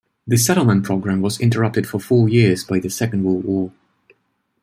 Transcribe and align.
The 0.25 0.35
settlement 0.35 0.83
program 0.83 1.21
was 1.21 1.39
interrupted 1.39 1.85
for 1.87 1.99
four 1.99 2.27
years 2.27 2.63
by 2.63 2.79
the 2.79 2.89
Second 2.89 3.23
World 3.23 3.45
War. 3.45 3.71